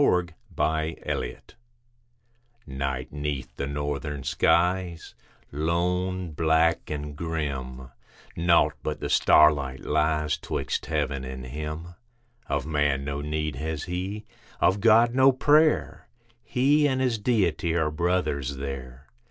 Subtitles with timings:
[0.00, 1.36] THE CAMPER
[2.66, 5.14] Night 'neath the northern skies,
[5.52, 7.90] lone, black, and grim:
[8.34, 11.96] Naught but the starlight lies 'twixt heaven, and him.
[12.46, 14.24] Of man no need has he,
[14.58, 16.08] of God, no prayer;
[16.44, 19.06] He and his Deity are brothers there.